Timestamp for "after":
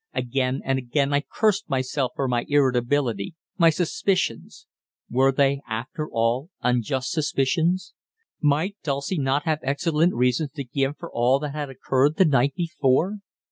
5.69-6.09